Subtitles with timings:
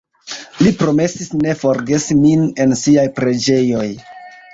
[0.59, 3.85] Li promesis ne forgesi min en siaj preĝoj.